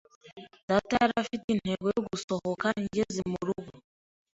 Data 0.67 0.93
yari 1.01 1.13
afite 1.23 1.45
intego 1.49 1.85
yo 1.95 2.01
gusohoka 2.09 2.67
ngeze 2.83 3.21
murugo. 3.31 3.71